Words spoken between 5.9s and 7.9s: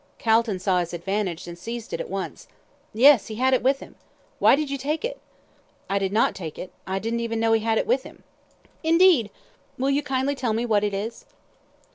"I did not take it. I didn't even know he had it